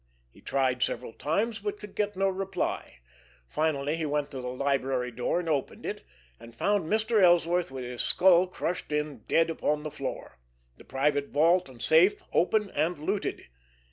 He 0.31 0.41
tried 0.41 0.81
several 0.81 1.13
times, 1.13 1.59
but 1.59 1.79
could 1.79 1.93
get 1.93 2.15
no 2.17 2.27
reply. 2.27 3.01
Finally 3.47 3.97
he 3.97 4.05
went 4.07 4.31
to 4.31 4.41
the 4.41 4.47
library 4.47 5.11
door 5.11 5.39
and 5.39 5.47
opened 5.47 5.85
it, 5.85 6.03
and 6.39 6.55
found 6.55 6.87
Mr. 6.89 7.21
Ellsworth 7.21 7.69
with 7.69 7.83
his 7.83 8.01
skull 8.01 8.47
crushed 8.47 8.91
in, 8.91 9.19
dead 9.27 9.51
upon 9.51 9.83
the 9.83 9.91
floor, 9.91 10.39
the 10.77 10.83
private 10.85 11.27
vault 11.27 11.69
and 11.69 11.83
safe 11.83 12.19
open 12.33 12.71
and 12.71 12.97
looted. 12.97 13.45